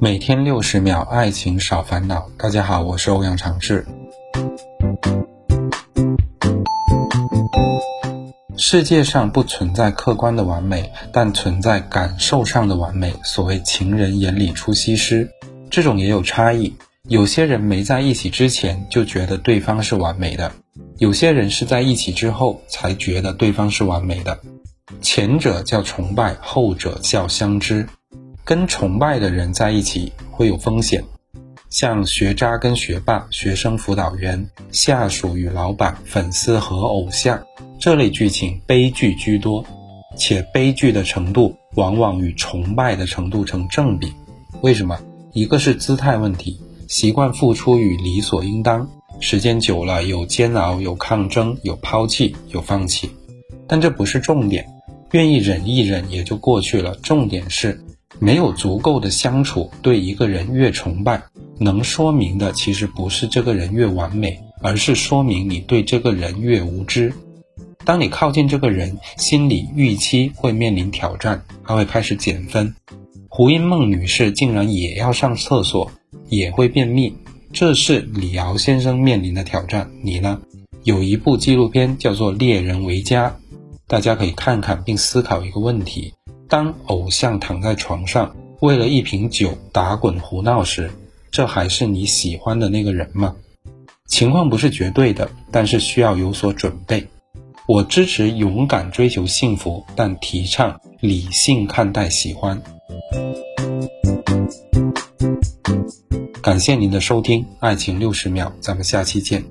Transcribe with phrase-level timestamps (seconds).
[0.00, 2.28] 每天六十秒，爱情少烦恼。
[2.36, 3.86] 大家好，我是欧阳长志。
[8.56, 13.14] 世界上不存在客观的完美，但存在感受上的完美。
[13.22, 15.30] 所谓情人眼里出西施，
[15.70, 16.74] 这种也有差异。
[17.08, 20.50] 有些人没在一起之前就觉得对方是完美的，
[20.98, 24.38] 有些人是在一起之后才觉得对方是完美的。
[25.00, 27.86] 前者叫崇拜，后者叫相知。
[28.44, 31.02] 跟崇拜的人在一起会有风险，
[31.70, 37.42] 像学渣跟学霸、学生辅导员、下属与老板、粉丝和偶像
[37.80, 39.64] 这类剧情，悲剧居多，
[40.18, 44.12] 且悲剧的程度往往与崇拜的程度成正比。
[44.60, 44.98] 为什么？
[45.32, 48.86] 一个是姿态问题，习惯付出与理所应当，
[49.20, 53.10] 时间久了有煎熬、有抗争、有抛弃、有放弃，
[53.66, 54.66] 但这不是重点，
[55.12, 56.94] 愿意忍一忍也就过去了。
[56.96, 57.80] 重点是。
[58.24, 61.22] 没有足够的相处，对一个人越崇拜，
[61.58, 67.12] 能说明的其实不是这个人越完美，而是说明你对这个人越无知。
[67.84, 72.74] 当你靠近这个人，心理预期会面临挑战，还会开始减分。
[73.28, 75.92] 胡因梦女士竟然也要上厕所，
[76.30, 77.14] 也会便秘，
[77.52, 79.90] 这是李敖先生面临的挑战。
[80.02, 80.40] 你呢？
[80.82, 83.28] 有一部纪录片叫做《猎人为家》，
[83.86, 86.14] 大家可以看看并思考一个问题。
[86.48, 90.90] 当偶像躺在床上为了一瓶酒打滚胡闹时，
[91.30, 93.34] 这还是你喜欢的那个人吗？
[94.06, 97.06] 情况不是绝对的，但是需要有所准备。
[97.66, 102.60] 我支持勇敢追求幸福，但提倡理性看待喜欢。
[106.42, 109.42] 感谢您的收听，爱情六十秒，咱们下期见。